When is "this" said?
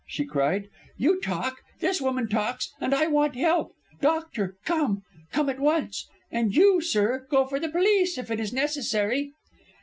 1.79-2.01